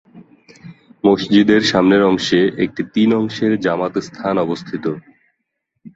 মসজিদের 1.03 1.61
সামনের 1.61 2.01
অংশে 2.03 2.39
একটি 2.57 2.81
তিন 2.93 3.09
অংশের 3.13 3.53
জামাত 3.59 3.95
স্থান 3.99 4.35
অবস্থিত। 4.37 4.85